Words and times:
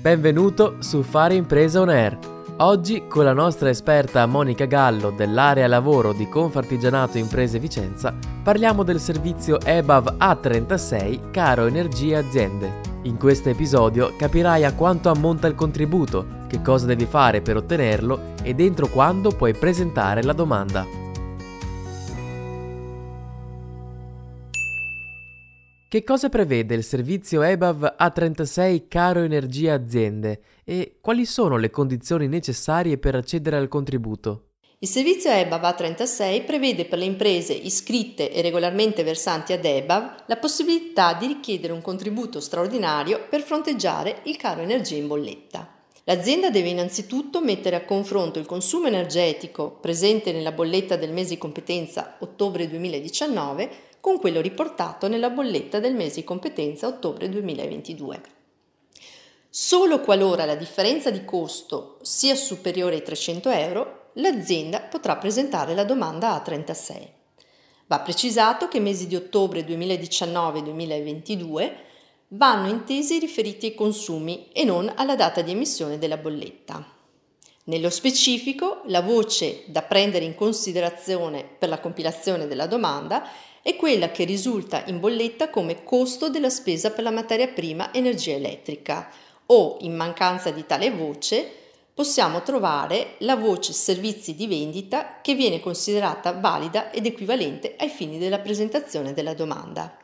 Benvenuto 0.00 0.76
su 0.78 1.02
Fare 1.02 1.34
Impresa 1.34 1.80
On 1.80 1.90
Air. 1.90 2.18
Oggi 2.56 3.06
con 3.06 3.24
la 3.24 3.34
nostra 3.34 3.68
esperta 3.68 4.26
Monica 4.26 4.64
Gallo 4.64 5.10
dell'area 5.10 5.68
lavoro 5.68 6.12
di 6.12 6.28
Confartigianato 6.28 7.18
Imprese 7.18 7.58
Vicenza 7.58 8.12
parliamo 8.42 8.82
del 8.82 8.98
servizio 8.98 9.60
EBAV 9.60 10.16
A36 10.18 11.30
Caro 11.30 11.66
Energia 11.66 12.18
Aziende. 12.18 12.80
In 13.02 13.16
questo 13.16 13.50
episodio 13.50 14.16
capirai 14.16 14.64
a 14.64 14.74
quanto 14.74 15.08
ammonta 15.10 15.46
il 15.46 15.54
contributo, 15.54 16.46
che 16.48 16.62
cosa 16.62 16.86
devi 16.86 17.04
fare 17.04 17.42
per 17.42 17.56
ottenerlo 17.56 18.34
e 18.42 18.54
dentro 18.54 18.88
quando 18.88 19.30
puoi 19.30 19.54
presentare 19.54 20.22
la 20.22 20.32
domanda. 20.32 21.01
Che 25.92 26.04
cosa 26.04 26.30
prevede 26.30 26.74
il 26.74 26.84
servizio 26.84 27.42
EBAV 27.42 27.96
A36 27.98 28.84
Caro 28.88 29.20
Energia 29.20 29.74
Aziende 29.74 30.40
e 30.64 30.96
quali 31.02 31.26
sono 31.26 31.58
le 31.58 31.68
condizioni 31.68 32.28
necessarie 32.28 32.96
per 32.96 33.14
accedere 33.14 33.56
al 33.56 33.68
contributo? 33.68 34.52
Il 34.78 34.88
servizio 34.88 35.30
EBAV 35.30 35.62
A36 35.62 36.46
prevede 36.46 36.86
per 36.86 36.98
le 36.98 37.04
imprese 37.04 37.52
iscritte 37.52 38.32
e 38.32 38.40
regolarmente 38.40 39.02
versanti 39.02 39.52
ad 39.52 39.66
EBAV 39.66 40.22
la 40.28 40.38
possibilità 40.38 41.12
di 41.12 41.26
richiedere 41.26 41.74
un 41.74 41.82
contributo 41.82 42.40
straordinario 42.40 43.26
per 43.28 43.42
fronteggiare 43.42 44.20
il 44.22 44.38
caro 44.38 44.62
energia 44.62 44.96
in 44.96 45.08
bolletta. 45.08 45.68
L'azienda 46.04 46.48
deve 46.48 46.70
innanzitutto 46.70 47.42
mettere 47.42 47.76
a 47.76 47.84
confronto 47.84 48.38
il 48.38 48.46
consumo 48.46 48.86
energetico 48.86 49.72
presente 49.78 50.32
nella 50.32 50.52
bolletta 50.52 50.96
del 50.96 51.12
mese 51.12 51.34
di 51.34 51.38
competenza 51.38 52.16
ottobre 52.20 52.66
2019 52.66 53.90
con 54.02 54.18
quello 54.18 54.40
riportato 54.40 55.06
nella 55.06 55.30
bolletta 55.30 55.78
del 55.78 55.94
mese 55.94 56.16
di 56.16 56.24
competenza 56.24 56.88
ottobre 56.88 57.28
2022. 57.28 58.20
Solo 59.48 60.00
qualora 60.00 60.44
la 60.44 60.56
differenza 60.56 61.08
di 61.12 61.24
costo 61.24 61.98
sia 62.02 62.34
superiore 62.34 62.96
ai 62.96 63.04
300 63.04 63.48
euro, 63.50 64.10
l'azienda 64.14 64.80
potrà 64.80 65.16
presentare 65.18 65.76
la 65.76 65.84
domanda 65.84 66.42
A36. 66.42 67.08
Va 67.86 68.00
precisato 68.00 68.66
che 68.66 68.78
i 68.78 68.80
mesi 68.80 69.06
di 69.06 69.14
ottobre 69.14 69.64
2019 69.64 70.58
e 70.58 70.62
2022 70.64 71.76
vanno 72.30 72.66
intesi 72.70 73.20
riferiti 73.20 73.66
ai 73.66 73.74
consumi 73.74 74.48
e 74.52 74.64
non 74.64 74.92
alla 74.96 75.14
data 75.14 75.42
di 75.42 75.52
emissione 75.52 75.96
della 75.96 76.16
bolletta. 76.16 76.84
Nello 77.64 77.90
specifico, 77.90 78.80
la 78.86 79.02
voce 79.02 79.62
da 79.66 79.82
prendere 79.82 80.24
in 80.24 80.34
considerazione 80.34 81.44
per 81.44 81.68
la 81.68 81.78
compilazione 81.78 82.48
della 82.48 82.66
domanda 82.66 83.22
è 83.62 83.76
quella 83.76 84.10
che 84.10 84.24
risulta 84.24 84.82
in 84.86 84.98
bolletta 84.98 85.48
come 85.48 85.84
costo 85.84 86.28
della 86.28 86.50
spesa 86.50 86.90
per 86.90 87.04
la 87.04 87.12
materia 87.12 87.46
prima 87.46 87.94
energia 87.94 88.34
elettrica 88.34 89.08
o, 89.46 89.76
in 89.82 89.94
mancanza 89.94 90.50
di 90.50 90.66
tale 90.66 90.90
voce, 90.90 91.48
possiamo 91.94 92.42
trovare 92.42 93.14
la 93.18 93.36
voce 93.36 93.72
servizi 93.72 94.34
di 94.34 94.48
vendita 94.48 95.20
che 95.22 95.36
viene 95.36 95.60
considerata 95.60 96.32
valida 96.32 96.90
ed 96.90 97.06
equivalente 97.06 97.76
ai 97.78 97.90
fini 97.90 98.18
della 98.18 98.40
presentazione 98.40 99.12
della 99.12 99.34
domanda. 99.34 99.96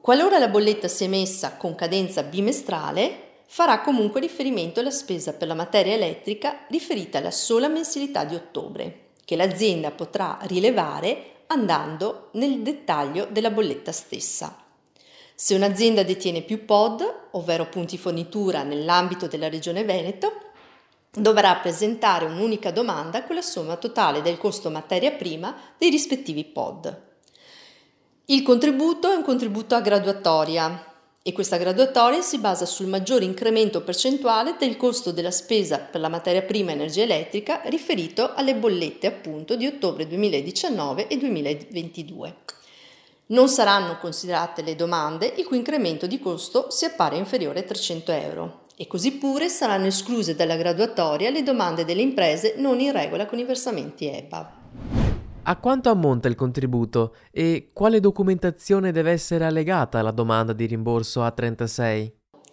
Qualora 0.00 0.38
la 0.38 0.48
bolletta 0.48 0.88
sia 0.88 1.06
emessa 1.06 1.56
con 1.56 1.74
cadenza 1.74 2.22
bimestrale, 2.22 3.23
farà 3.46 3.80
comunque 3.80 4.20
riferimento 4.20 4.80
alla 4.80 4.90
spesa 4.90 5.32
per 5.32 5.48
la 5.48 5.54
materia 5.54 5.94
elettrica 5.94 6.66
riferita 6.68 7.18
alla 7.18 7.30
sola 7.30 7.68
mensilità 7.68 8.24
di 8.24 8.34
ottobre, 8.34 9.08
che 9.24 9.36
l'azienda 9.36 9.90
potrà 9.90 10.38
rilevare 10.42 11.42
andando 11.46 12.28
nel 12.32 12.60
dettaglio 12.62 13.26
della 13.30 13.50
bolletta 13.50 13.92
stessa. 13.92 14.58
Se 15.34 15.54
un'azienda 15.54 16.02
detiene 16.02 16.42
più 16.42 16.64
POD, 16.64 17.28
ovvero 17.32 17.68
punti 17.68 17.98
fornitura 17.98 18.62
nell'ambito 18.62 19.26
della 19.26 19.48
Regione 19.48 19.84
Veneto, 19.84 20.32
dovrà 21.10 21.56
presentare 21.56 22.24
un'unica 22.24 22.70
domanda 22.70 23.24
con 23.24 23.34
la 23.34 23.42
somma 23.42 23.76
totale 23.76 24.22
del 24.22 24.38
costo 24.38 24.70
materia 24.70 25.12
prima 25.12 25.54
dei 25.76 25.90
rispettivi 25.90 26.44
POD. 26.44 27.02
Il 28.26 28.42
contributo 28.42 29.12
è 29.12 29.14
un 29.14 29.22
contributo 29.22 29.74
a 29.74 29.80
graduatoria, 29.80 30.93
e 31.26 31.32
questa 31.32 31.56
graduatoria 31.56 32.20
si 32.20 32.36
basa 32.36 32.66
sul 32.66 32.86
maggiore 32.86 33.24
incremento 33.24 33.80
percentuale 33.80 34.56
del 34.58 34.76
costo 34.76 35.10
della 35.10 35.30
spesa 35.30 35.78
per 35.78 36.02
la 36.02 36.10
materia 36.10 36.42
prima 36.42 36.72
energia 36.72 37.04
elettrica 37.04 37.62
riferito 37.64 38.34
alle 38.34 38.54
bollette 38.54 39.06
appunto 39.06 39.56
di 39.56 39.66
ottobre 39.66 40.06
2019 40.06 41.06
e 41.06 41.16
2022. 41.16 42.36
Non 43.28 43.48
saranno 43.48 43.96
considerate 43.96 44.60
le 44.60 44.76
domande 44.76 45.32
il 45.38 45.46
cui 45.46 45.56
incremento 45.56 46.06
di 46.06 46.20
costo 46.20 46.66
si 46.68 46.84
appare 46.84 47.16
inferiore 47.16 47.60
a 47.60 47.62
300 47.62 48.12
euro 48.12 48.60
e 48.76 48.86
così 48.86 49.12
pure 49.12 49.48
saranno 49.48 49.86
escluse 49.86 50.34
dalla 50.34 50.56
graduatoria 50.56 51.30
le 51.30 51.42
domande 51.42 51.86
delle 51.86 52.02
imprese 52.02 52.56
non 52.58 52.80
in 52.80 52.92
regola 52.92 53.24
con 53.24 53.38
i 53.38 53.44
versamenti 53.44 54.08
EBA. 54.08 54.63
A 55.46 55.58
quanto 55.58 55.90
ammonta 55.90 56.26
il 56.26 56.36
contributo 56.36 57.16
e 57.30 57.68
quale 57.74 58.00
documentazione 58.00 58.92
deve 58.92 59.10
essere 59.10 59.44
allegata 59.44 59.98
alla 59.98 60.10
domanda 60.10 60.54
di 60.54 60.64
rimborso 60.64 61.20
A36? 61.20 62.10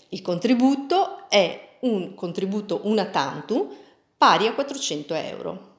Il 0.10 0.22
contributo 0.22 1.30
è 1.30 1.78
un 1.82 2.14
contributo 2.16 2.82
una 2.84 3.06
tantum 3.06 3.70
pari 4.18 4.48
a 4.48 4.54
400 4.54 5.14
euro. 5.14 5.70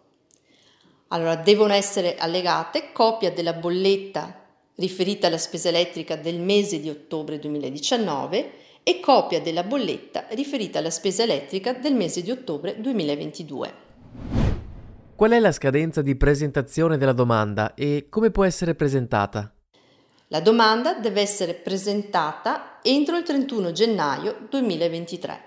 Allora, 1.08 1.36
devono 1.36 1.74
essere 1.74 2.16
allegate 2.16 2.92
copia 2.92 3.30
della 3.30 3.52
bolletta 3.52 4.46
riferita 4.76 5.26
alla 5.26 5.36
spesa 5.36 5.68
elettrica 5.68 6.16
del 6.16 6.40
mese 6.40 6.80
di 6.80 6.88
ottobre 6.88 7.38
2019 7.38 8.52
e 8.82 9.00
copia 9.00 9.42
della 9.42 9.64
bolletta 9.64 10.28
riferita 10.30 10.78
alla 10.78 10.88
spesa 10.88 11.24
elettrica 11.24 11.74
del 11.74 11.94
mese 11.94 12.22
di 12.22 12.30
ottobre 12.30 12.80
2022. 12.80 13.91
Qual 15.22 15.34
è 15.34 15.38
la 15.38 15.52
scadenza 15.52 16.02
di 16.02 16.16
presentazione 16.16 16.98
della 16.98 17.12
domanda 17.12 17.74
e 17.74 18.06
come 18.08 18.32
può 18.32 18.44
essere 18.44 18.74
presentata? 18.74 19.54
La 20.26 20.40
domanda 20.40 20.94
deve 20.94 21.20
essere 21.20 21.54
presentata 21.54 22.80
entro 22.82 23.16
il 23.16 23.22
31 23.22 23.70
gennaio 23.70 24.48
2023. 24.50 25.44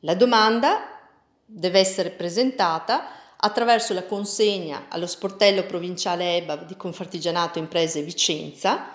La 0.00 0.14
domanda 0.14 0.98
deve 1.44 1.78
essere 1.78 2.08
presentata 2.08 3.36
attraverso 3.36 3.92
la 3.92 4.06
consegna 4.06 4.86
allo 4.88 5.06
sportello 5.06 5.66
provinciale 5.66 6.38
EBA 6.38 6.56
di 6.56 6.76
Confartigianato 6.78 7.58
Imprese 7.58 8.00
Vicenza 8.00 8.94